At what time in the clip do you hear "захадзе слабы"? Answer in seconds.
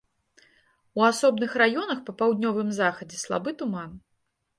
2.79-3.55